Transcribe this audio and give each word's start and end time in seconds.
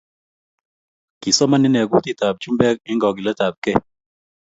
Kisomaan 1.21 1.65
inne 1.67 1.81
kutitab 1.91 2.35
chumbek 2.43 2.77
eng 2.89 3.01
kogiiletabkei 3.01 3.77